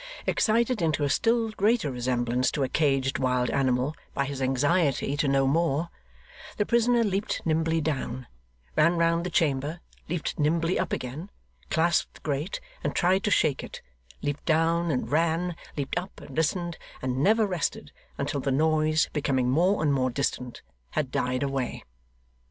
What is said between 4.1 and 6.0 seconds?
by his anxiety to know more,